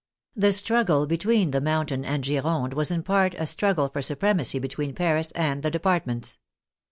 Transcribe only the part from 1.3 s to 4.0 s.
the Mountain and Gironde was in part a struggle